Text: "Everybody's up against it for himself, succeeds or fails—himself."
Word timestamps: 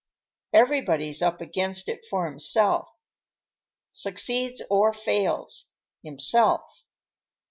"Everybody's 0.53 1.21
up 1.21 1.41
against 1.41 1.87
it 1.87 2.07
for 2.09 2.25
himself, 2.25 2.89
succeeds 3.93 4.59
or 4.67 4.93
fails—himself." 4.93 6.85